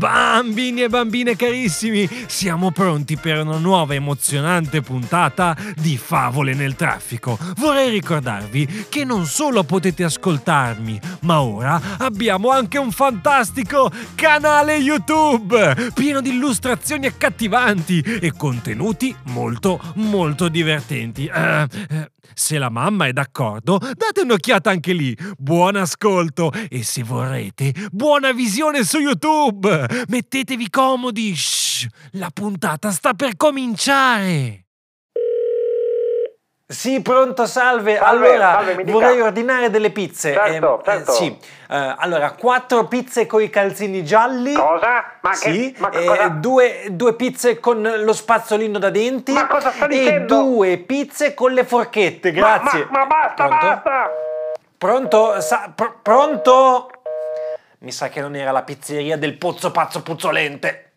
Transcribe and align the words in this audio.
Bambini 0.00 0.80
e 0.80 0.88
bambine 0.88 1.36
carissimi, 1.36 2.08
siamo 2.26 2.70
pronti 2.70 3.18
per 3.18 3.42
una 3.42 3.58
nuova 3.58 3.92
emozionante 3.92 4.80
puntata 4.80 5.54
di 5.76 5.98
Favole 5.98 6.54
nel 6.54 6.74
traffico. 6.74 7.38
Vorrei 7.58 7.90
ricordarvi 7.90 8.86
che 8.88 9.04
non 9.04 9.26
solo 9.26 9.62
potete 9.62 10.02
ascoltarmi, 10.02 10.98
ma 11.24 11.42
ora 11.42 11.78
abbiamo 11.98 12.48
anche 12.48 12.78
un 12.78 12.92
fantastico 12.92 13.92
canale 14.14 14.76
YouTube 14.76 15.92
pieno 15.92 16.22
di 16.22 16.30
illustrazioni 16.30 17.04
accattivanti 17.04 18.00
e 18.00 18.32
contenuti 18.34 19.14
molto 19.24 19.78
molto 19.96 20.48
divertenti. 20.48 21.26
Eh, 21.26 21.66
eh, 21.90 22.10
se 22.34 22.58
la 22.58 22.70
mamma 22.70 23.06
è 23.06 23.12
d'accordo, 23.12 23.78
date 23.78 24.20
un'occhiata 24.22 24.70
anche 24.70 24.92
lì. 24.92 25.16
Buon 25.36 25.76
ascolto 25.76 26.52
e 26.68 26.82
se 26.82 27.02
vorrete, 27.02 27.72
buona 27.90 28.32
visione 28.32 28.84
su 28.84 28.98
YouTube. 28.98 30.04
Mettetevi 30.08 30.70
comodi. 30.70 31.34
Shh, 31.34 31.86
la 32.12 32.30
puntata 32.32 32.90
sta 32.90 33.14
per 33.14 33.36
cominciare. 33.36 34.69
Sì, 36.70 37.02
pronto, 37.02 37.46
salve. 37.46 37.96
Salve, 37.96 38.28
allora, 38.28 38.62
salve, 38.62 38.84
vorrei 38.84 39.20
ordinare 39.20 39.70
delle 39.70 39.90
pizze. 39.90 40.32
Certo, 40.32 40.80
Eh, 40.80 40.84
certo. 40.84 41.10
eh, 41.10 41.14
sì. 41.14 41.36
Eh, 41.68 41.94
allora, 41.98 42.30
quattro 42.30 42.86
pizze 42.86 43.26
con 43.26 43.42
i 43.42 43.50
calzini 43.50 44.04
gialli. 44.04 44.52
Cosa? 44.52 45.04
Ma 45.20 45.32
sì, 45.34 45.72
che, 45.72 45.80
ma 45.80 45.90
eh, 45.90 46.04
cosa? 46.04 46.28
due, 46.28 46.86
due 46.90 47.14
pizze 47.14 47.58
con 47.58 47.82
lo 47.82 48.12
spazzolino 48.12 48.78
da 48.78 48.88
denti. 48.90 49.32
Ma 49.32 49.48
cosa 49.48 49.72
sta 49.72 49.86
E 49.86 49.88
dicendo? 49.88 50.42
due 50.42 50.76
pizze 50.78 51.34
con 51.34 51.52
le 51.52 51.64
forchette, 51.64 52.30
Ma- 52.32 52.38
grazie. 52.38 52.86
Ma, 52.88 52.98
ma 53.00 53.06
basta, 53.06 53.46
Pronto? 53.46 53.66
basta! 53.66 54.10
Pronto? 54.78 55.40
Sa- 55.40 55.72
pr- 55.74 55.94
pronto? 56.02 56.90
Mi 57.80 57.90
sa 57.90 58.08
che 58.08 58.20
non 58.20 58.36
era 58.36 58.52
la 58.52 58.62
pizzeria 58.62 59.16
del 59.18 59.36
pozzo 59.38 59.72
pazzo 59.72 60.02
puzzolente. 60.02 60.89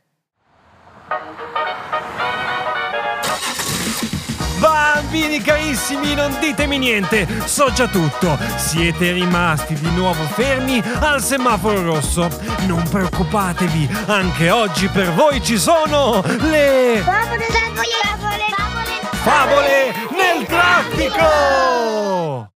Bambini 5.13 5.43
carissimi, 5.43 6.15
non 6.15 6.35
ditemi 6.39 6.79
niente, 6.79 7.27
so 7.45 7.71
già 7.71 7.87
tutto. 7.87 8.35
Siete 8.55 9.11
rimasti 9.11 9.75
di 9.75 9.91
nuovo 9.91 10.23
fermi 10.23 10.81
al 11.01 11.21
semaforo 11.21 11.83
rosso. 11.83 12.27
Non 12.65 12.81
preoccupatevi, 12.89 13.87
anche 14.07 14.49
oggi 14.49 14.87
per 14.87 15.13
voi 15.13 15.39
ci 15.43 15.59
sono 15.59 16.23
le 16.23 17.03
Favole, 17.05 17.45
favole, 17.45 18.47
favole, 18.55 19.01
favole 19.21 19.93
nel 20.15 20.47
traffico! 20.47 22.52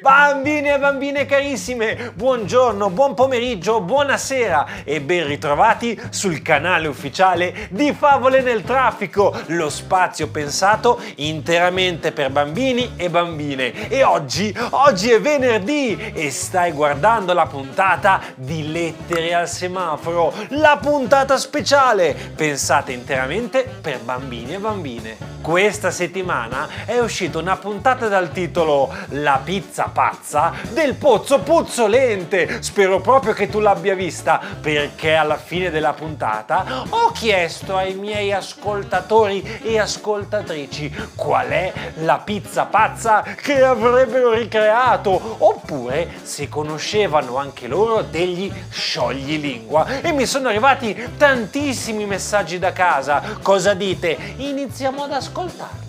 Bambini 0.00 0.68
e 0.68 0.78
bambine 0.78 1.26
carissime, 1.26 2.12
buongiorno, 2.14 2.88
buon 2.88 3.14
pomeriggio, 3.14 3.80
buonasera 3.80 4.84
e 4.84 5.00
ben 5.00 5.26
ritrovati 5.26 6.00
sul 6.10 6.40
canale 6.40 6.86
ufficiale 6.86 7.66
di 7.70 7.92
Favole 7.92 8.40
nel 8.40 8.62
Traffico, 8.62 9.36
lo 9.46 9.68
spazio 9.68 10.28
pensato 10.28 11.00
interamente 11.16 12.12
per 12.12 12.30
bambini 12.30 12.92
e 12.94 13.10
bambine. 13.10 13.88
E 13.88 14.04
oggi, 14.04 14.56
oggi 14.70 15.10
è 15.10 15.20
venerdì 15.20 16.12
e 16.14 16.30
stai 16.30 16.70
guardando 16.70 17.32
la 17.32 17.46
puntata 17.46 18.20
di 18.36 18.70
Lettere 18.70 19.34
al 19.34 19.48
semaforo, 19.48 20.32
la 20.50 20.78
puntata 20.80 21.36
speciale 21.36 22.14
pensata 22.36 22.92
interamente 22.92 23.64
per 23.80 23.98
bambini 23.98 24.54
e 24.54 24.58
bambine. 24.58 25.16
Questa 25.42 25.90
settimana 25.90 26.68
è 26.84 26.98
uscita 27.00 27.38
una 27.38 27.56
puntata 27.56 28.06
dal 28.06 28.30
titolo 28.30 28.94
La 29.08 29.40
pizza 29.42 29.86
pazza 29.88 30.52
del 30.72 30.94
pozzo 30.94 31.40
puzzolente. 31.40 32.62
Spero 32.62 33.00
proprio 33.00 33.32
che 33.32 33.48
tu 33.48 33.60
l'abbia 33.60 33.94
vista 33.94 34.40
perché 34.60 35.14
alla 35.14 35.36
fine 35.36 35.70
della 35.70 35.92
puntata 35.92 36.84
ho 36.88 37.10
chiesto 37.12 37.76
ai 37.76 37.94
miei 37.94 38.32
ascoltatori 38.32 39.60
e 39.62 39.78
ascoltatrici 39.78 41.12
qual 41.14 41.48
è 41.48 41.72
la 41.96 42.18
pizza 42.18 42.66
pazza 42.66 43.22
che 43.22 43.62
avrebbero 43.62 44.32
ricreato 44.32 45.36
oppure 45.38 46.14
se 46.22 46.48
conoscevano 46.48 47.36
anche 47.36 47.66
loro 47.66 48.02
degli 48.02 48.52
scioglilingua 48.68 50.00
e 50.00 50.12
mi 50.12 50.26
sono 50.26 50.48
arrivati 50.48 51.14
tantissimi 51.16 52.06
messaggi 52.06 52.58
da 52.58 52.72
casa. 52.72 53.22
Cosa 53.42 53.74
dite? 53.74 54.16
Iniziamo 54.36 55.04
ad 55.04 55.12
ascoltarli. 55.12 55.87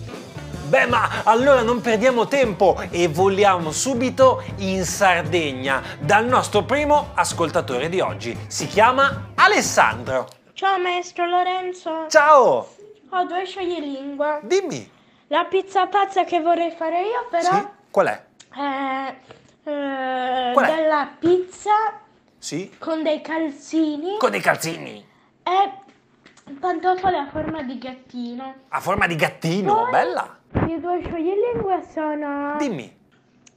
Beh, 0.70 0.86
ma 0.86 1.22
allora 1.24 1.62
non 1.62 1.80
perdiamo 1.80 2.28
tempo 2.28 2.80
e 2.90 3.08
voliamo 3.08 3.72
subito 3.72 4.40
in 4.58 4.84
Sardegna 4.84 5.82
dal 5.98 6.24
nostro 6.26 6.62
primo 6.62 7.10
ascoltatore 7.14 7.88
di 7.88 7.98
oggi. 7.98 8.38
Si 8.46 8.68
chiama 8.68 9.30
Alessandro. 9.34 10.28
Ciao 10.52 10.78
maestro 10.78 11.26
Lorenzo, 11.26 12.06
Ciao! 12.08 12.68
ho 13.08 13.24
due 13.24 13.44
scioglilingua. 13.46 14.38
Dimmi. 14.44 14.88
La 15.26 15.44
pizza 15.46 15.86
pazza 15.88 16.22
che 16.22 16.40
vorrei 16.40 16.70
fare 16.70 17.00
io 17.02 17.26
però 17.28 17.50
Sì? 17.52 17.66
Qual 17.90 18.06
è? 18.06 18.22
è 18.54 19.14
eh, 19.68 20.52
Qual 20.52 20.66
è? 20.66 20.74
della 20.76 21.08
pizza 21.18 21.72
Sì? 22.38 22.70
con 22.78 23.02
dei 23.02 23.20
calzini 23.20 24.18
Con 24.18 24.30
dei 24.30 24.40
calzini. 24.40 25.04
e 25.42 25.72
pantofole 26.60 27.16
a 27.16 27.28
forma 27.28 27.62
di 27.64 27.76
gattino. 27.76 28.54
A 28.68 28.78
forma 28.80 29.08
di 29.08 29.16
gattino, 29.16 29.74
Poi- 29.74 29.90
bella. 29.90 30.38
I 30.52 30.80
due 30.80 31.00
scioglilingua 31.04 31.80
sono 31.82 32.56
Dimmi. 32.58 32.96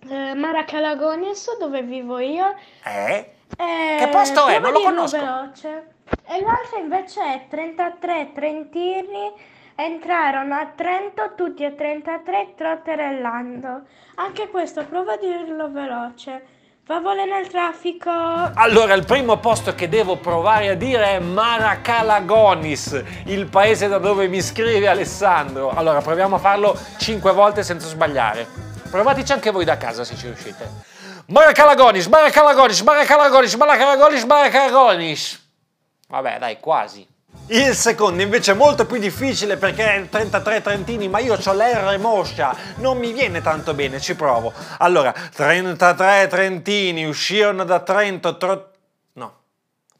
eh, 0.10 0.34
Maracalagonis, 0.36 1.58
dove 1.58 1.82
vivo 1.82 2.20
io. 2.20 2.56
Eh? 2.86 3.32
e 3.58 3.96
Che 4.00 4.08
posto 4.10 4.48
è? 4.48 4.60
Non 4.60 4.72
lo 4.74 4.82
conosco. 4.82 5.18
veloce. 5.18 5.88
E 6.28 6.42
l'altra 6.42 6.80
invece 6.80 7.22
è 7.22 7.46
33 7.50 8.32
trentini 8.34 9.32
entrarono 9.76 10.54
a 10.56 10.68
Trento 10.76 11.34
tutti 11.36 11.64
e 11.64 11.74
33 11.76 12.54
trotterellando. 12.56 13.82
Anche 14.16 14.50
questo 14.50 14.86
prova 14.86 15.14
a 15.14 15.18
dirlo 15.18 15.72
veloce. 15.72 16.46
Favole 16.86 17.24
nel 17.26 17.48
traffico. 17.48 18.10
Allora, 18.10 18.94
il 18.94 19.06
primo 19.06 19.38
posto 19.38 19.74
che 19.74 19.88
devo 19.88 20.18
provare 20.18 20.68
a 20.68 20.74
dire 20.74 21.12
è 21.12 21.20
Maracalagonis, 21.20 23.02
il 23.28 23.46
paese 23.46 23.88
da 23.88 24.00
dove 24.00 24.28
mi 24.28 24.42
scrive 24.42 24.90
Alessandro. 24.90 25.70
Allora, 25.70 26.02
proviamo 26.02 26.36
a 26.36 26.40
farlo 26.40 26.78
5 26.98 27.32
volte 27.32 27.64
senza 27.64 27.88
sbagliare. 27.88 28.46
Provateci 28.92 29.32
anche 29.32 29.52
voi 29.52 29.64
da 29.64 29.78
casa 29.78 30.04
se 30.04 30.18
ci 30.18 30.26
riuscite. 30.26 30.70
Maracalagonis, 31.28 32.08
Maracalagonis, 32.08 32.82
Maracalagonis, 32.82 33.54
Maracalagonis, 33.54 34.24
Maracalagonis. 34.26 35.52
Vabbè, 36.10 36.38
dai, 36.38 36.60
quasi. 36.60 37.08
Il 37.48 37.76
secondo 37.76 38.22
invece 38.22 38.54
è 38.54 38.56
molto 38.56 38.86
più 38.86 38.98
difficile 38.98 39.58
perché 39.58 39.96
è 39.96 40.10
33 40.10 40.62
trentini, 40.62 41.10
ma 41.10 41.20
io 41.20 41.34
ho 41.34 41.54
l'R 41.54 41.98
moscia, 42.00 42.56
non 42.78 42.98
mi 42.98 43.12
viene 43.12 43.42
tanto 43.42 43.74
bene, 43.74 44.00
ci 44.00 44.16
provo. 44.16 44.54
Allora, 44.78 45.14
33 45.36 46.28
trentini 46.30 47.06
uscirono 47.06 47.66
da 47.66 47.82
Trento, 47.82 48.38
tro-. 48.38 48.73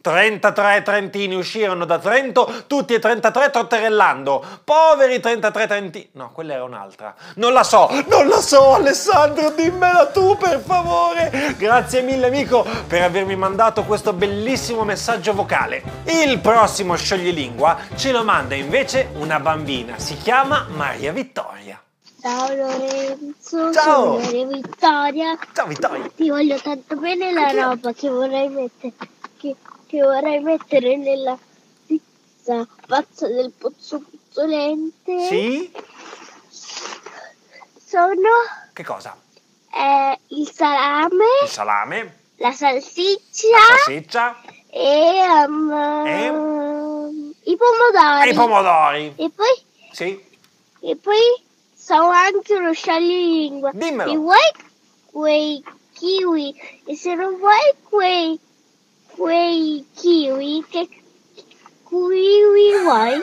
33 0.04 0.82
trentini 0.84 1.34
uscirono 1.34 1.86
da 1.86 1.98
Trento, 1.98 2.66
tutti 2.68 2.94
e 2.94 3.00
33 3.00 3.52
trotterellando. 3.52 4.44
Poveri 4.66 5.22
33 5.22 5.66
trentini. 5.66 6.10
No, 6.12 6.30
quella 6.34 6.56
era 6.56 6.66
un'altra. 6.66 7.16
Non 7.36 7.54
la 7.54 7.64
so, 7.64 7.90
non 8.08 8.28
la 8.28 8.42
so, 8.42 8.74
Alessandro, 8.74 9.52
dimmela 9.52 10.08
tu 10.08 10.36
per 10.36 10.60
favore. 10.60 11.56
Grazie 11.58 12.02
mille, 12.02 12.28
amico, 12.28 12.66
per 12.86 13.04
avermi 13.04 13.38
mandato 13.38 13.84
questo 13.84 14.12
bellissimo 14.12 14.84
messaggio 14.84 15.34
vocale. 15.34 15.82
Il 16.04 16.38
prossimo 16.40 16.96
scioglilingua 16.98 17.78
ce 17.96 18.12
lo 18.12 18.26
manda 18.26 18.56
invece 18.56 19.08
una 19.14 19.40
bambina. 19.40 19.98
Si 20.00 20.18
chiama 20.18 20.68
Maria 20.76 21.14
Vittoria. 21.14 21.82
Ciao 22.22 22.54
Lorenzo, 22.54 23.72
Ciao. 23.72 24.18
Maria 24.18 24.46
Vittoria. 24.48 25.38
Ciao 25.54 25.66
Vittoria. 25.68 26.12
Ti 26.14 26.30
voglio 26.30 26.60
tanto 26.60 26.98
bene 26.98 27.32
la 27.32 27.52
roba 27.52 27.94
che 27.94 28.10
vorrei 28.10 28.50
mettere, 28.50 28.92
che, 29.38 29.56
che 29.94 30.02
vorrei 30.02 30.40
mettere 30.40 30.98
nella 30.98 31.38
pizza 31.86 32.68
pazza 32.88 33.28
del 33.28 33.52
pozzo 33.56 34.00
puzzolente. 34.10 35.28
Sì? 35.28 35.72
Sono 37.78 38.30
Che 38.74 38.84
cosa? 38.84 39.16
eh, 39.72 40.20
il 40.30 40.50
salame, 40.52 41.26
Il 41.44 41.48
salame, 41.50 42.18
la 42.38 42.52
salsiccia 42.52 43.48
la 43.50 43.60
salsiccia 43.84 44.42
e, 44.72 45.46
um, 45.48 45.72
E? 46.08 47.52
i 47.52 47.56
pomodori. 47.56 48.28
e 48.28 48.32
i 48.32 48.34
pomodori. 48.34 49.14
E 49.18 49.30
poi, 49.30 49.66
Sì? 49.92 50.26
e 50.80 50.96
poi 50.96 51.20
so 51.76 51.94
anche 51.94 52.56
uno 52.56 52.74
scioglilingua. 52.74 53.70
Dimmelo. 53.74 54.10
Se 54.12 54.18
vuoi 54.18 54.52
quei 55.12 55.64
kiwi 55.94 56.82
e 56.86 56.96
se 56.96 57.14
non 57.14 57.38
vuoi 57.38 57.74
quei, 57.88 58.40
quei 59.16 59.86
kiwi, 59.96 60.66
che 60.70 60.88
kiwi 61.88 62.84
vuoi? 62.84 63.22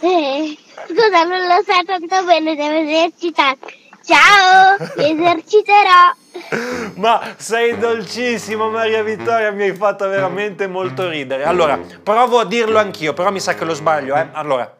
Eh, 0.00 0.56
scusa, 0.86 1.24
non 1.24 1.46
lo 1.46 1.62
so 1.64 1.84
tanto 1.84 2.24
bene, 2.24 2.54
devo 2.54 2.76
esercitare. 2.76 3.58
Ciao, 4.04 4.76
mi 4.96 5.10
eserciterò. 5.10 6.14
Ma 6.94 7.34
sei 7.36 7.76
dolcissimo 7.78 8.70
Maria 8.70 9.02
Vittoria, 9.02 9.50
mi 9.50 9.64
hai 9.64 9.74
fatto 9.74 10.08
veramente 10.08 10.66
molto 10.66 11.08
ridere. 11.08 11.44
Allora, 11.44 11.78
provo 12.02 12.38
a 12.38 12.44
dirlo 12.44 12.78
anch'io, 12.78 13.12
però 13.12 13.30
mi 13.30 13.40
sa 13.40 13.54
che 13.54 13.64
lo 13.64 13.74
sbaglio, 13.74 14.16
eh. 14.16 14.28
Allora, 14.32 14.72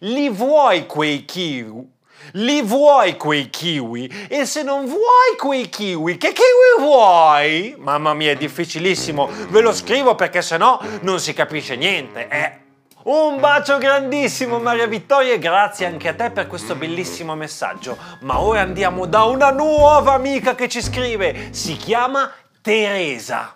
li 0.00 0.28
vuoi 0.28 0.86
quei 0.86 1.24
kiwi? 1.24 1.94
Li 2.32 2.62
vuoi 2.62 3.16
quei 3.16 3.50
kiwi? 3.50 4.26
E 4.28 4.44
se 4.46 4.62
non 4.62 4.84
vuoi 4.86 5.36
quei 5.38 5.68
kiwi, 5.68 6.16
che 6.16 6.32
kiwi 6.32 6.86
vuoi? 6.86 7.74
Mamma 7.78 8.14
mia, 8.14 8.32
è 8.32 8.36
difficilissimo. 8.36 9.28
Ve 9.48 9.60
lo 9.60 9.72
scrivo 9.72 10.14
perché 10.14 10.42
sennò 10.42 10.80
non 11.00 11.20
si 11.20 11.32
capisce 11.32 11.76
niente, 11.76 12.28
eh. 12.28 12.64
Un 13.06 13.38
bacio 13.38 13.78
grandissimo 13.78 14.58
Maria 14.58 14.88
Vittoria 14.88 15.34
e 15.34 15.38
grazie 15.38 15.86
anche 15.86 16.08
a 16.08 16.14
te 16.14 16.30
per 16.30 16.48
questo 16.48 16.74
bellissimo 16.74 17.36
messaggio. 17.36 17.96
Ma 18.22 18.40
ora 18.40 18.62
andiamo 18.62 19.06
da 19.06 19.22
una 19.22 19.50
nuova 19.50 20.14
amica 20.14 20.56
che 20.56 20.68
ci 20.68 20.82
scrive. 20.82 21.50
Si 21.52 21.76
chiama 21.76 22.32
Teresa. 22.60 23.55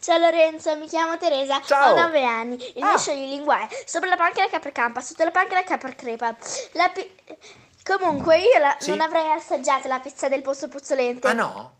Ciao 0.00 0.16
Lorenzo, 0.18 0.76
mi 0.76 0.86
chiamo 0.86 1.16
Teresa, 1.18 1.60
Ciao. 1.64 1.92
ho 1.92 1.96
9 2.00 2.22
anni, 2.24 2.54
il 2.76 2.82
Ah. 2.82 2.86
mio 2.90 2.98
scioglilingua 2.98 3.62
è 3.62 3.68
sopra 3.84 4.08
la 4.08 4.16
panca 4.16 4.42
la 4.42 4.48
capricampa, 4.48 5.00
sotto 5.00 5.24
la 5.24 5.30
panca 5.32 5.54
la 5.54 5.64
capricrepa. 5.64 6.36
La 6.72 6.88
pi- 6.88 7.10
Comunque 7.82 8.36
io 8.38 8.58
la- 8.58 8.76
Sì. 8.78 8.90
non 8.90 9.00
avrei 9.00 9.30
assaggiato 9.32 9.88
la 9.88 9.98
pizza 9.98 10.28
del 10.28 10.42
posto 10.42 10.68
puzzolente. 10.68 11.26
Ah 11.26 11.32
no? 11.32 11.72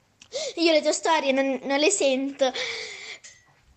Io 0.54 0.72
le 0.72 0.80
tue 0.80 0.92
storie 0.92 1.32
non, 1.32 1.60
non 1.64 1.78
le 1.78 1.90
sento 1.90 2.50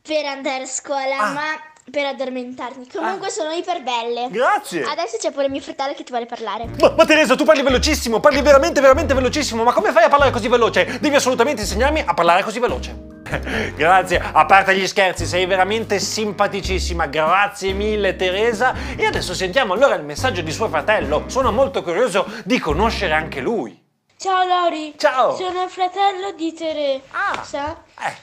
per 0.01 0.25
andare 0.25 0.63
a 0.63 0.65
scuola, 0.65 1.17
Ah. 1.17 1.31
ma 1.33 1.43
per 1.91 2.05
addormentarmi. 2.05 2.87
Comunque 2.89 3.29
sono 3.29 3.51
iper 3.51 3.83
belle. 3.83 4.29
Grazie. 4.31 4.83
Adesso 4.85 5.17
c'è 5.17 5.31
pure 5.31 5.49
mio 5.49 5.59
fratello 5.59 5.93
che 5.93 6.03
ti 6.05 6.11
vuole 6.11 6.25
parlare. 6.25 6.67
Ma, 6.79 6.91
ma 6.91 7.05
Teresa, 7.05 7.35
tu 7.35 7.43
parli 7.43 7.63
velocissimo, 7.63 8.21
parli 8.21 8.41
veramente, 8.41 8.79
veramente 8.79 9.13
velocissimo. 9.13 9.63
Ma 9.63 9.73
come 9.73 9.91
fai 9.91 10.05
a 10.05 10.09
parlare 10.09 10.31
così 10.31 10.47
veloce? 10.47 10.99
Devi 11.01 11.15
assolutamente 11.15 11.63
insegnarmi 11.63 12.01
a 12.07 12.13
parlare 12.13 12.43
così 12.43 12.59
veloce. 12.59 13.10
Grazie, 13.75 14.19
a 14.19 14.45
parte 14.45 14.75
gli 14.75 14.87
scherzi, 14.87 15.25
sei 15.25 15.45
veramente 15.45 15.99
simpaticissima. 15.99 17.05
Grazie 17.07 17.73
mille 17.73 18.15
Teresa. 18.15 18.73
E 18.95 19.05
adesso 19.05 19.33
sentiamo 19.33 19.73
allora 19.73 19.95
il 19.95 20.03
messaggio 20.03 20.41
di 20.41 20.51
suo 20.51 20.67
fratello. 20.69 21.23
Sono 21.27 21.51
molto 21.51 21.83
curioso 21.83 22.25
di 22.43 22.59
conoscere 22.59 23.13
anche 23.13 23.39
lui. 23.41 23.79
Ciao 24.17 24.43
Lori. 24.45 24.93
Ciao. 24.97 25.35
Sono 25.35 25.63
il 25.63 25.69
fratello 25.69 26.31
di 26.33 26.53
Teresa. 26.53 27.01
Ah. 27.11 28.07
Eh, 28.07 28.15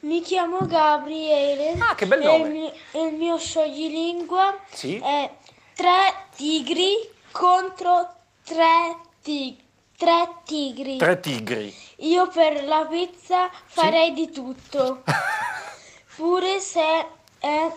Mi 0.00 0.20
chiamo 0.20 0.58
Gabriele. 0.66 1.74
Ah, 1.78 1.94
che 1.94 2.06
bel 2.06 2.20
e 2.20 2.24
nome. 2.24 2.44
Il 2.44 2.50
mio, 2.50 2.72
il 3.06 3.12
mio 3.14 3.38
scioglilingua 3.38 4.58
Sì. 4.70 4.98
è 4.98 5.30
tre 5.74 6.26
tigri 6.36 6.92
contro 7.30 8.12
tre, 8.44 8.96
ti- 9.22 9.56
tre 9.96 10.28
tigri. 10.44 10.96
tre 10.96 11.20
tigri. 11.20 11.74
Io 11.98 12.28
per 12.28 12.64
la 12.64 12.86
pizza 12.86 13.50
farei 13.66 14.12
di 14.12 14.30
tutto, 14.30 15.02
pure 16.16 16.60
se 16.60 17.06
è 17.38 17.72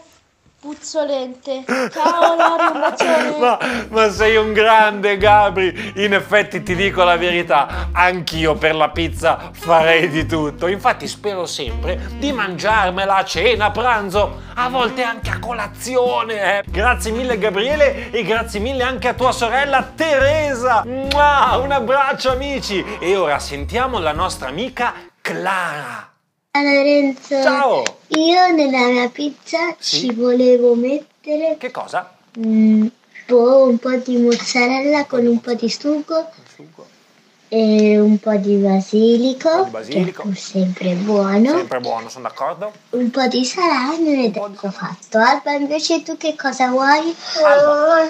puzzolente. 0.65 1.63
Ciao 1.93 2.35
Lori, 2.35 2.65
un 2.73 2.79
bacione. 2.79 3.37
Ma, 3.37 3.59
ma 3.89 4.09
sei 4.09 4.35
un 4.35 4.51
grande 4.51 5.17
Gabri, 5.17 5.93
in 5.97 6.13
effetti 6.15 6.63
ti 6.63 6.73
dico 6.75 7.03
la 7.03 7.17
verità, 7.17 7.89
anch'io 7.91 8.55
per 8.55 8.73
la 8.73 8.89
pizza 8.89 9.51
farei 9.53 10.09
di 10.09 10.25
tutto, 10.25 10.65
infatti 10.65 11.07
spero 11.07 11.45
sempre 11.45 11.99
di 12.17 12.31
mangiarmela 12.31 13.17
a 13.17 13.23
cena, 13.23 13.65
a 13.65 13.71
pranzo, 13.71 14.41
a 14.55 14.67
volte 14.69 15.03
anche 15.03 15.29
a 15.29 15.37
colazione. 15.37 16.57
eh. 16.57 16.63
Grazie 16.65 17.11
mille 17.11 17.37
Gabriele 17.37 18.09
e 18.09 18.23
grazie 18.23 18.59
mille 18.59 18.81
anche 18.81 19.09
a 19.09 19.13
tua 19.13 19.31
sorella 19.31 19.83
Teresa. 19.95 20.81
Mua, 20.83 21.57
un 21.61 21.71
abbraccio 21.71 22.31
amici 22.31 22.83
e 22.99 23.15
ora 23.15 23.37
sentiamo 23.37 23.99
la 23.99 24.13
nostra 24.13 24.47
amica 24.47 24.93
Clara. 25.21 26.14
Lorenzo, 26.61 27.41
Ciao! 27.41 27.83
io 28.07 28.51
nella 28.53 28.87
mia 28.87 29.09
pizza 29.09 29.75
Sì? 29.77 29.99
ci 29.99 30.13
volevo 30.13 30.73
mettere 30.75 31.55
Che 31.57 31.71
cosa? 31.71 32.09
mm, 32.39 32.87
boh, 33.27 33.63
un 33.67 33.77
po' 33.77 33.95
di 33.95 34.17
mozzarella 34.17 35.05
con 35.05 35.25
un 35.25 35.39
po' 35.41 35.53
di 35.53 35.69
sugo 35.69 36.31
e 37.47 37.99
un 37.99 38.17
po' 38.19 38.35
di 38.35 38.55
basilico, 38.55 39.49
Un 39.49 39.57
po' 39.57 39.63
di 39.65 39.69
basilico. 39.71 40.21
che 40.23 40.29
è 40.31 40.33
sempre 40.35 40.93
buono, 40.95 41.49
Sempre 41.57 41.79
buono, 41.79 42.09
sono 42.09 42.27
d'accordo? 42.27 42.71
un 42.91 43.09
po' 43.11 43.25
di 43.27 43.45
salame 43.45 44.25
ed 44.25 44.35
ecco 44.35 44.71
fatto. 44.71 45.17
Alba, 45.19 45.51
invece 45.53 46.01
tu 46.03 46.17
che 46.17 46.35
cosa 46.35 46.67
vuoi? 46.69 47.15
Alba. 47.43 48.09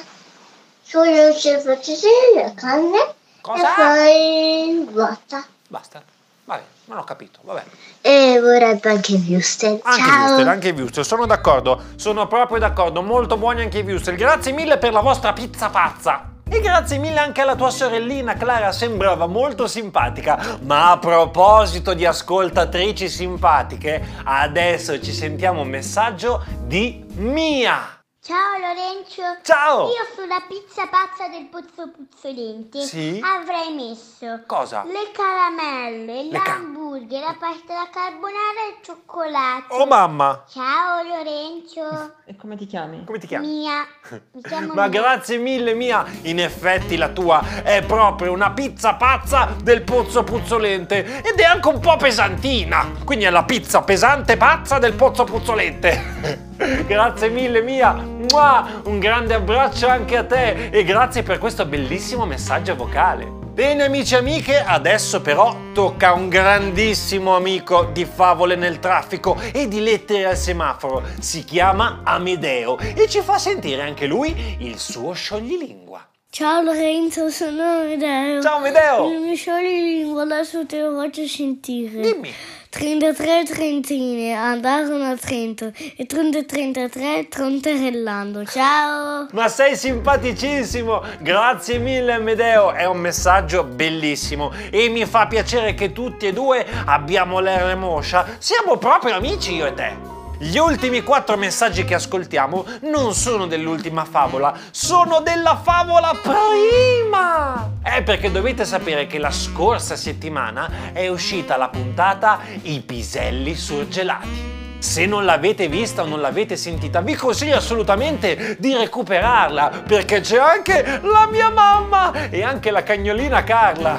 Solo 0.82 1.34
se 1.34 1.60
facessi 1.60 2.08
la 2.36 2.54
carne 2.54 3.14
Cosa? 3.42 3.72
e 3.74 4.84
poi 4.86 4.94
basta. 4.94 5.46
Basta. 5.68 6.04
Vabbè, 6.46 6.62
non 6.86 7.00
ho 7.00 7.04
capito, 7.04 7.40
vabbè. 7.42 7.64
E 8.02 8.40
vorrebbe 8.40 8.90
anche 8.90 9.14
il 9.14 9.26
wurstel. 9.28 9.80
Anche 9.84 10.00
i 10.00 10.04
Ciao! 10.04 10.26
wurstel, 10.28 10.48
anche 10.48 10.68
i 10.68 10.72
wurstel, 10.72 11.04
sono 11.04 11.26
d'accordo, 11.26 11.82
sono 11.96 12.28
proprio 12.28 12.60
d'accordo, 12.60 13.02
molto 13.02 13.36
buoni 13.36 13.62
anche 13.62 13.80
i 13.80 13.82
wurstel. 13.82 14.16
Grazie 14.16 14.52
mille 14.52 14.78
per 14.78 14.94
la 14.94 15.02
vostra 15.02 15.34
pizza 15.34 15.70
pazza. 15.70 16.30
E 16.48 16.62
grazie 16.62 17.00
mille 17.00 17.18
anche 17.18 17.42
alla 17.42 17.56
tua 17.56 17.72
sorellina 17.72 18.36
Clara, 18.36 18.72
sembrava 18.72 19.26
molto 19.26 19.66
simpatica. 19.66 20.60
Ma 20.62 20.92
a 20.92 21.00
proposito 21.00 21.96
di 21.96 22.06
ascoltatrici 22.06 23.10
simpatiche, 23.10 24.06
adesso 24.24 25.02
ci 25.02 25.12
sentiamo 25.12 25.62
un 25.62 25.68
messaggio 25.70 26.46
di 26.60 27.04
Mia. 27.16 28.05
Ciao 28.26 28.58
Lorenzo. 28.58 29.22
Ciao! 29.44 29.82
Io 29.86 30.04
sulla 30.16 30.42
pizza 30.48 30.88
pazza 30.88 31.28
del 31.28 31.46
pozzo 31.46 31.92
puzzolente 31.92 32.82
Sì? 32.82 33.22
avrei 33.24 33.72
messo 33.76 34.42
Cosa? 34.48 34.84
le 34.84 35.12
caramelle, 35.14 36.24
Le 36.32 36.40
ca- 36.40 36.54
l'hamburger, 36.54 37.22
la 37.22 37.36
pasta 37.40 37.76
alla 37.76 37.90
carbonara 37.92 38.66
e 38.66 38.70
il 38.72 38.78
cioccolato. 38.82 39.76
Oh 39.76 39.86
mamma! 39.86 40.44
Ciao 40.50 41.04
Lorenzo. 41.04 42.16
E 42.26 42.36
come 42.36 42.56
ti 42.56 42.66
chiami? 42.66 43.04
Come 43.06 43.20
ti 43.20 43.28
chiami? 43.28 43.46
Mia. 43.46 43.86
Mi 44.34 44.42
chiamo 44.42 44.74
Ma 44.74 44.88
Mia. 44.88 45.00
grazie 45.02 45.38
mille 45.38 45.76
Mia, 45.76 46.04
in 46.24 46.40
effetti 46.40 46.98
la 46.98 47.10
tua 47.10 47.62
è 47.62 47.84
proprio 47.84 48.32
una 48.32 48.50
pizza 48.54 48.96
pazza 48.96 49.54
del 49.62 49.84
pozzo 49.84 50.24
puzzolente 50.24 51.22
ed 51.22 51.40
è 51.40 51.44
anche 51.44 51.68
un 51.68 51.80
po' 51.80 51.96
pesantina, 51.98 52.92
quindi 53.06 53.26
è 53.26 53.30
la 53.30 53.44
pizza 53.44 53.84
pesante 53.84 54.36
pazza 54.36 54.80
del 54.80 54.94
pozzo 54.94 55.26
puzzolente. 55.26 56.44
grazie 56.88 57.30
mille 57.30 57.62
Mia, 57.62 57.92
Mua! 58.36 58.82
un 58.84 59.00
grande 59.00 59.34
abbraccio 59.34 59.88
anche 59.88 60.18
a 60.18 60.26
te 60.26 60.68
e 60.70 60.84
grazie 60.84 61.24
per 61.24 61.38
questo 61.38 61.66
bellissimo 61.66 62.26
messaggio 62.26 62.76
vocale. 62.76 63.26
Bene 63.26 63.86
amici 63.86 64.14
e 64.14 64.18
amiche, 64.18 64.60
adesso 64.60 65.22
però 65.22 65.56
tocca 65.74 66.10
a 66.10 66.14
un 66.16 66.28
grandissimo 66.28 67.34
amico 67.38 67.86
di 67.94 68.04
favole 68.04 68.58
nel 68.58 68.80
traffico 68.80 69.38
e 69.54 69.70
di 69.70 69.80
lettere 69.80 70.26
al 70.26 70.36
semaforo. 70.36 71.02
Si 71.22 71.46
chiama 71.46 72.02
Amedeo 72.04 72.78
e 72.78 73.08
ci 73.08 73.22
fa 73.22 73.38
sentire 73.38 73.84
anche 73.84 74.06
lui 74.06 74.58
il 74.60 74.78
suo 74.80 75.14
scioglilingua. 75.14 76.06
Ciao 76.30 76.62
Lorenzo, 76.62 77.30
sono 77.30 77.64
Amedeo. 77.84 78.42
Ciao 78.42 78.58
Amedeo! 78.58 79.10
Il 79.10 79.20
mio 79.22 79.36
scioglilingua 79.38 80.24
adesso 80.24 80.66
te 80.66 80.82
lo 80.82 80.94
faccio 80.94 81.26
sentire. 81.26 82.02
Dimmi! 82.02 82.34
33 82.76 83.46
trentine 83.46 84.34
andarono 84.34 85.06
a 85.06 85.16
Trento 85.16 85.72
e 85.96 86.06
33 86.06 87.30
tronterellando. 87.30 88.44
Ciao! 88.44 89.28
Ma 89.32 89.48
sei 89.48 89.78
simpaticissimo! 89.78 91.02
Grazie 91.22 91.78
mille 91.78 92.12
Amedeo, 92.12 92.74
è 92.74 92.84
un 92.84 92.98
messaggio 92.98 93.64
bellissimo 93.64 94.52
e 94.70 94.90
mi 94.90 95.06
fa 95.06 95.26
piacere 95.26 95.74
che 95.74 95.94
tutti 95.94 96.28
e 96.28 96.34
due 96.34 96.66
abbiamo 96.86 97.40
l'R. 97.40 98.36
Siamo 98.40 98.76
proprio 98.76 99.16
amici 99.16 99.56
io 99.56 99.68
e 99.68 99.74
te. 99.74 100.15
Gli 100.38 100.58
ultimi 100.58 101.02
quattro 101.02 101.38
messaggi 101.38 101.86
che 101.86 101.94
ascoltiamo 101.94 102.66
non 102.82 103.14
sono 103.14 103.48
dell'ultima 103.48 104.04
favola, 104.04 104.54
sono 104.72 105.22
della 105.22 105.56
favola 105.56 106.12
prima! 106.22 107.72
È 107.82 108.04
perché 108.04 108.30
dovete 108.32 108.66
sapere 108.66 109.08
che 109.08 109.18
la 109.18 109.32
scorsa 109.32 109.96
settimana 109.96 110.92
è 110.92 111.08
uscita 111.08 111.56
la 111.56 111.70
puntata 111.70 112.40
I 112.64 112.82
piselli 112.82 113.56
surgelati. 113.56 114.54
Se 114.78 115.06
non 115.06 115.24
l'avete 115.24 115.70
vista 115.70 116.04
o 116.04 116.06
non 116.06 116.20
l'avete 116.20 116.58
sentita, 116.58 117.00
vi 117.00 117.16
consiglio 117.16 117.56
assolutamente 117.56 118.58
di 118.60 118.74
recuperarla, 118.74 119.84
perché 119.88 120.20
c'è 120.20 120.38
anche 120.38 121.00
la 121.02 121.28
mia 121.32 121.50
mamma 121.50 122.12
e 122.30 122.44
anche 122.44 122.72
la 122.72 122.84
cagnolina 122.84 123.44
Carla. 123.44 123.98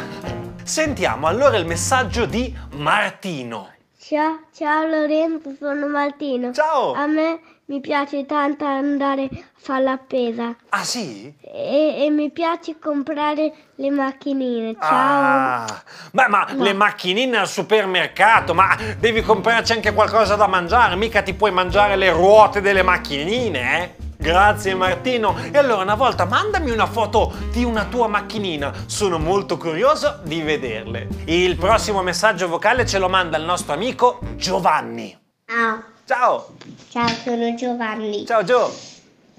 Sentiamo 0.62 1.28
allora 1.28 1.56
il 1.56 1.66
messaggio 1.66 2.26
di 2.26 2.54
Martino. 2.74 3.75
Ciao, 4.08 4.38
ciao 4.54 4.86
Lorenzo, 4.86 5.56
sono 5.58 5.88
Martino. 5.88 6.52
Ciao! 6.52 6.92
A 6.92 7.06
me 7.08 7.40
mi 7.64 7.80
piace 7.80 8.24
tanto 8.24 8.64
andare 8.64 9.24
a 9.24 9.36
fare 9.56 9.82
la 9.82 9.98
spesa 10.00 10.54
Ah 10.68 10.84
sì? 10.84 11.34
e, 11.40 12.04
e 12.04 12.10
mi 12.10 12.30
piace 12.30 12.78
comprare 12.78 13.52
le 13.74 13.90
macchinine. 13.90 14.76
Ciao! 14.80 15.64
Ah, 15.64 15.82
ma, 16.12 16.28
ma 16.28 16.46
le 16.52 16.72
macchinine 16.72 17.36
al 17.36 17.48
supermercato, 17.48 18.54
ma 18.54 18.76
devi 18.96 19.22
comprarci 19.22 19.72
anche 19.72 19.92
qualcosa 19.92 20.36
da 20.36 20.46
mangiare, 20.46 20.94
mica 20.94 21.22
ti 21.22 21.34
puoi 21.34 21.50
mangiare 21.50 21.96
le 21.96 22.12
ruote 22.12 22.60
delle 22.60 22.84
macchinine, 22.84 23.82
eh? 23.82 24.05
Grazie 24.30 24.74
Martino. 24.74 25.36
E 25.52 25.56
allora 25.56 25.82
una 25.82 25.94
volta 25.94 26.24
mandami 26.24 26.72
una 26.72 26.86
foto 26.88 27.32
di 27.52 27.62
una 27.62 27.84
tua 27.84 28.08
macchinina. 28.08 28.72
Sono 28.86 29.20
molto 29.20 29.56
curioso 29.56 30.18
di 30.24 30.42
vederle. 30.42 31.06
Il 31.26 31.54
prossimo 31.56 32.02
messaggio 32.02 32.48
vocale 32.48 32.84
ce 32.86 32.98
lo 32.98 33.08
manda 33.08 33.36
il 33.38 33.44
nostro 33.44 33.74
amico 33.74 34.18
Giovanni. 34.34 35.16
Ciao, 35.46 35.82
Ciao. 36.04 36.54
ciao, 36.90 37.06
sono 37.22 37.54
Giovanni. 37.54 38.26
Ciao 38.26 38.42
Gio. 38.42 38.74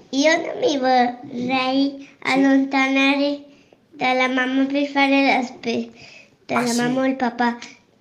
Io 0.08 0.36
non 0.38 0.58
mi 0.58 0.78
vorrei 0.78 2.08
allontanare 2.22 3.42
dalla 3.90 4.28
mamma 4.28 4.64
per 4.64 4.86
fare 4.86 5.34
la 5.36 5.42
spesa, 5.42 5.88
dalla 6.46 6.60
Ah, 6.62 6.66
sì? 6.66 6.80
mamma 6.80 7.00
o 7.02 7.04
il 7.06 7.16
papà 7.16 7.58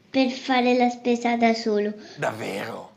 per 0.10 0.30
fare 0.30 0.78
la 0.78 0.88
spesa 0.88 1.36
da 1.36 1.54
solo. 1.54 1.92
Davvero? 2.16 2.92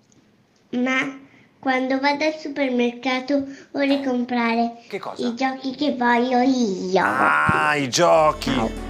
Ma 0.75 1.19
quando 1.61 2.01
vado 2.01 2.25
al 2.25 2.35
supermercato 2.39 3.45
vorrei 3.71 4.03
comprare 4.03 4.77
i 5.17 5.35
giochi 5.35 5.75
che 5.77 5.95
voglio 5.95 6.41
io. 6.41 7.03
Ah, 7.05 7.77
i 7.77 7.89
giochi. 7.91 8.89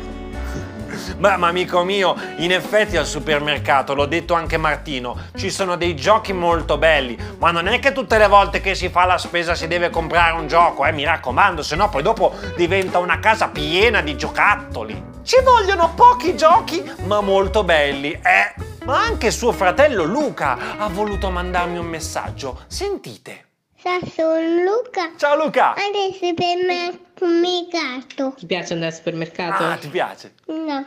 Ma, 1.18 1.36
ma 1.36 1.48
amico 1.48 1.82
mio, 1.82 2.14
in 2.36 2.52
effetti 2.52 2.96
al 2.96 3.06
supermercato, 3.06 3.94
l'ho 3.94 4.06
detto 4.06 4.34
anche 4.34 4.56
Martino, 4.56 5.16
ci 5.34 5.50
sono 5.50 5.76
dei 5.76 5.96
giochi 5.96 6.32
molto 6.32 6.78
belli, 6.78 7.18
ma 7.38 7.50
non 7.50 7.66
è 7.66 7.80
che 7.80 7.90
tutte 7.90 8.18
le 8.18 8.28
volte 8.28 8.60
che 8.60 8.76
si 8.76 8.88
fa 8.88 9.04
la 9.04 9.18
spesa 9.18 9.56
si 9.56 9.66
deve 9.66 9.90
comprare 9.90 10.38
un 10.38 10.46
gioco, 10.46 10.86
eh, 10.86 10.92
mi 10.92 11.04
raccomando, 11.04 11.62
se 11.62 11.74
no 11.74 11.88
poi 11.88 12.02
dopo 12.02 12.34
diventa 12.54 12.98
una 12.98 13.18
casa 13.18 13.48
piena 13.48 14.00
di 14.00 14.16
giocattoli. 14.16 15.02
Ci 15.24 15.42
vogliono 15.42 15.92
pochi 15.94 16.36
giochi, 16.36 16.88
ma 17.04 17.20
molto 17.20 17.64
belli, 17.64 18.12
eh. 18.12 18.69
Ma 18.84 19.02
anche 19.04 19.30
suo 19.30 19.52
fratello 19.52 20.04
Luca 20.04 20.76
ha 20.78 20.88
voluto 20.88 21.30
mandarmi 21.30 21.78
un 21.78 21.86
messaggio. 21.86 22.62
Sentite. 22.66 23.44
Ciao, 23.80 24.00
sono 24.06 24.40
Luca. 24.62 25.12
Ciao 25.16 25.36
Luca! 25.36 25.74
Al 25.74 26.14
supermercato. 26.18 28.34
Ti 28.36 28.46
piace 28.46 28.72
andare 28.74 28.90
al 28.92 28.96
supermercato? 28.96 29.64
Ah, 29.64 29.76
ti 29.76 29.88
piace? 29.88 30.34
No. 30.46 30.84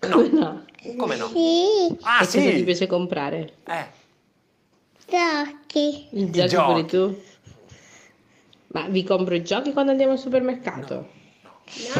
Come 0.00 0.28
no? 0.28 0.64
Come 0.96 1.16
no? 1.16 1.28
Sì, 1.28 1.96
Ah, 2.02 2.16
e 2.22 2.24
cosa 2.24 2.38
ti 2.40 2.56
sì. 2.56 2.64
piace 2.64 2.86
comprare? 2.86 3.54
Eh. 3.66 3.86
giochi. 5.06 6.08
I 6.10 6.30
giochi 6.30 6.48
giochi. 6.48 6.72
pure 6.72 6.84
tu? 6.86 7.22
Ma 8.68 8.86
vi 8.88 9.04
compro 9.04 9.34
i 9.34 9.42
giochi 9.44 9.72
quando 9.72 9.90
andiamo 9.92 10.12
al 10.12 10.18
supermercato? 10.18 11.08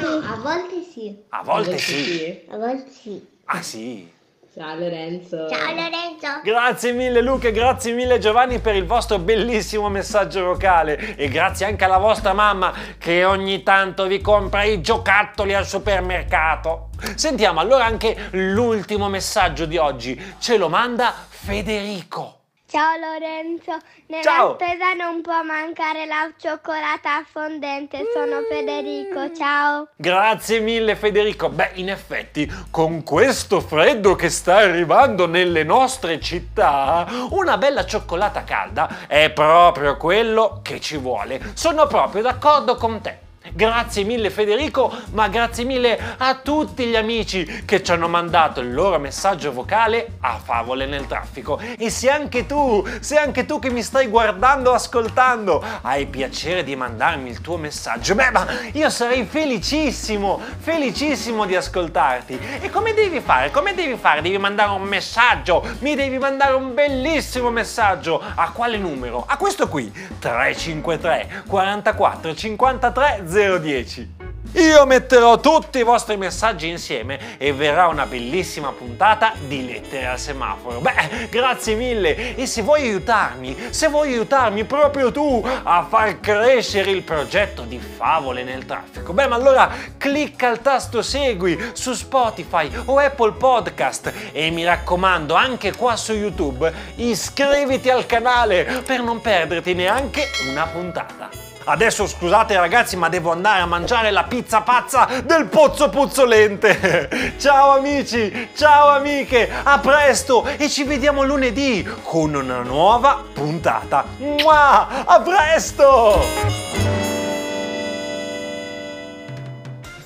No, 0.02 0.08
a 0.18 0.36
volte 0.36 0.82
sì. 0.82 1.16
A 1.30 1.42
volte 1.42 1.78
sì. 1.78 2.44
A 2.48 2.56
volte 2.58 2.90
sì. 2.90 3.26
Ah 3.44 3.62
sì. 3.62 4.10
Ciao 4.54 4.76
Lorenzo. 4.76 5.48
Ciao 5.48 5.74
Lorenzo. 5.74 6.40
Grazie 6.44 6.92
mille 6.92 7.20
Luca 7.20 7.48
e 7.48 7.50
grazie 7.50 7.92
mille 7.92 8.20
Giovanni 8.20 8.60
per 8.60 8.76
il 8.76 8.86
vostro 8.86 9.18
bellissimo 9.18 9.88
messaggio 9.88 10.44
vocale 10.44 11.16
e 11.16 11.26
grazie 11.26 11.66
anche 11.66 11.82
alla 11.82 11.98
vostra 11.98 12.34
mamma 12.34 12.72
che 12.96 13.24
ogni 13.24 13.64
tanto 13.64 14.06
vi 14.06 14.20
compra 14.20 14.62
i 14.62 14.80
giocattoli 14.80 15.54
al 15.54 15.66
supermercato. 15.66 16.90
Sentiamo 17.16 17.58
allora 17.58 17.84
anche 17.84 18.28
l'ultimo 18.30 19.08
messaggio 19.08 19.66
di 19.66 19.76
oggi, 19.76 20.36
ce 20.38 20.56
lo 20.56 20.68
manda 20.68 21.12
Federico. 21.28 22.43
Ciao 22.74 22.96
Lorenzo, 22.98 23.78
nella 24.08 24.22
Ciao. 24.24 24.54
spesa 24.54 24.94
non 24.94 25.20
può 25.22 25.44
mancare 25.44 26.06
la 26.06 26.28
cioccolata 26.36 27.24
fondente, 27.24 28.02
sono 28.12 28.40
Federico, 28.50 29.32
ciao. 29.32 29.90
Grazie 29.94 30.58
mille 30.58 30.96
Federico. 30.96 31.48
Beh, 31.50 31.70
in 31.74 31.88
effetti, 31.88 32.52
con 32.72 33.04
questo 33.04 33.60
freddo 33.60 34.16
che 34.16 34.28
sta 34.28 34.56
arrivando 34.56 35.28
nelle 35.28 35.62
nostre 35.62 36.18
città, 36.18 37.06
una 37.30 37.56
bella 37.58 37.86
cioccolata 37.86 38.42
calda 38.42 39.06
è 39.06 39.30
proprio 39.30 39.96
quello 39.96 40.58
che 40.64 40.80
ci 40.80 40.96
vuole. 40.96 41.52
Sono 41.54 41.86
proprio 41.86 42.22
d'accordo 42.22 42.74
con 42.74 43.00
te. 43.00 43.23
Grazie 43.52 44.04
mille 44.04 44.30
Federico, 44.30 44.90
ma 45.12 45.28
grazie 45.28 45.64
mille 45.64 45.98
a 46.16 46.36
tutti 46.36 46.86
gli 46.86 46.96
amici 46.96 47.44
che 47.66 47.82
ci 47.82 47.92
hanno 47.92 48.08
mandato 48.08 48.60
il 48.60 48.72
loro 48.72 48.98
messaggio 48.98 49.52
vocale 49.52 50.14
a 50.20 50.40
favole 50.42 50.86
nel 50.86 51.06
traffico. 51.06 51.60
E 51.76 51.90
se 51.90 52.08
anche 52.08 52.46
tu, 52.46 52.82
se 53.00 53.18
anche 53.18 53.44
tu 53.44 53.58
che 53.58 53.68
mi 53.68 53.82
stai 53.82 54.06
guardando 54.06 54.70
o 54.70 54.72
ascoltando, 54.72 55.62
hai 55.82 56.06
piacere 56.06 56.64
di 56.64 56.74
mandarmi 56.74 57.28
il 57.28 57.42
tuo 57.42 57.58
messaggio, 57.58 58.14
beh, 58.14 58.30
ma 58.30 58.46
io 58.72 58.88
sarei 58.88 59.26
felicissimo, 59.26 60.40
felicissimo 60.58 61.44
di 61.44 61.54
ascoltarti. 61.54 62.40
E 62.62 62.70
come 62.70 62.94
devi 62.94 63.20
fare? 63.20 63.50
Come 63.50 63.74
devi 63.74 63.96
fare? 63.96 64.22
Devi 64.22 64.38
mandare 64.38 64.70
un 64.70 64.84
messaggio, 64.84 65.62
mi 65.80 65.94
devi 65.94 66.16
mandare 66.16 66.54
un 66.54 66.72
bellissimo 66.72 67.50
messaggio. 67.50 68.22
A 68.36 68.50
quale 68.52 68.78
numero? 68.78 69.22
A 69.28 69.36
questo 69.36 69.68
qui, 69.68 69.92
353 70.18 71.44
44 71.46 72.34
53 72.34 73.22
010. 73.34 74.22
Io 74.52 74.86
metterò 74.86 75.40
tutti 75.40 75.78
i 75.78 75.82
vostri 75.82 76.16
messaggi 76.16 76.68
insieme 76.68 77.36
e 77.38 77.52
verrà 77.52 77.88
una 77.88 78.06
bellissima 78.06 78.70
puntata 78.70 79.32
di 79.48 79.66
lettere 79.66 80.06
al 80.06 80.18
semaforo. 80.20 80.78
Beh, 80.78 81.26
grazie 81.28 81.74
mille! 81.74 82.36
E 82.36 82.46
se 82.46 82.62
vuoi 82.62 82.82
aiutarmi, 82.82 83.56
se 83.70 83.88
vuoi 83.88 84.12
aiutarmi 84.12 84.62
proprio 84.62 85.10
tu 85.10 85.44
a 85.44 85.84
far 85.88 86.20
crescere 86.20 86.92
il 86.92 87.02
progetto 87.02 87.62
di 87.62 87.80
favole 87.80 88.44
nel 88.44 88.64
traffico, 88.64 89.12
beh, 89.12 89.26
ma 89.26 89.34
allora 89.34 89.68
clicca 89.98 90.48
il 90.50 90.60
tasto 90.60 91.02
segui 91.02 91.58
su 91.72 91.92
Spotify 91.92 92.70
o 92.84 92.98
Apple 92.98 93.32
Podcast 93.32 94.12
e 94.30 94.50
mi 94.50 94.64
raccomando, 94.64 95.34
anche 95.34 95.74
qua 95.74 95.96
su 95.96 96.12
YouTube, 96.12 96.72
iscriviti 96.96 97.90
al 97.90 98.06
canale 98.06 98.82
per 98.86 99.02
non 99.02 99.20
perderti 99.20 99.74
neanche 99.74 100.28
una 100.48 100.64
puntata. 100.66 101.43
Adesso 101.64 102.06
scusate 102.06 102.56
ragazzi, 102.56 102.96
ma 102.96 103.08
devo 103.08 103.32
andare 103.32 103.62
a 103.62 103.66
mangiare 103.66 104.10
la 104.10 104.24
pizza 104.24 104.60
pazza 104.60 105.08
del 105.24 105.46
pozzo 105.46 105.88
puzzolente. 105.88 107.32
Ciao 107.38 107.76
amici, 107.76 108.50
ciao 108.54 108.88
amiche, 108.88 109.50
a 109.62 109.78
presto 109.78 110.46
e 110.56 110.68
ci 110.68 110.84
vediamo 110.84 111.22
lunedì 111.24 111.86
con 112.02 112.34
una 112.34 112.60
nuova 112.60 113.22
puntata. 113.32 114.04
Mua! 114.18 115.04
A 115.04 115.20
presto! 115.20 116.93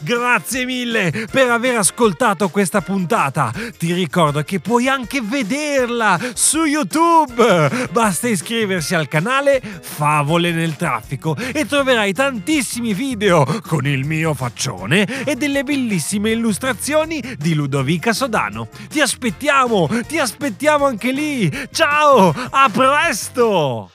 Grazie 0.08 0.64
mille 0.64 1.26
per 1.30 1.50
aver 1.50 1.76
ascoltato 1.76 2.48
questa 2.48 2.80
puntata. 2.80 3.52
Ti 3.76 3.92
ricordo 3.92 4.42
che 4.42 4.58
puoi 4.58 4.88
anche 4.88 5.20
vederla 5.20 6.18
su 6.32 6.64
YouTube. 6.64 7.88
Basta 7.90 8.26
iscriversi 8.26 8.94
al 8.94 9.06
canale 9.06 9.60
Favole 9.82 10.50
nel 10.50 10.76
traffico 10.76 11.36
e 11.36 11.66
troverai 11.66 12.14
tantissimi 12.14 12.94
video 12.94 13.60
con 13.66 13.86
il 13.86 14.06
mio 14.06 14.32
faccione 14.32 15.24
e 15.24 15.34
delle 15.34 15.62
bellissime 15.62 16.30
illustrazioni 16.30 17.22
di 17.36 17.52
Ludovica 17.52 18.14
Sodano. 18.14 18.68
Ti 18.88 19.02
aspettiamo, 19.02 19.90
ti 20.06 20.18
aspettiamo 20.18 20.86
anche 20.86 21.12
lì. 21.12 21.52
Ciao, 21.70 22.34
a 22.48 22.70
presto! 22.72 23.90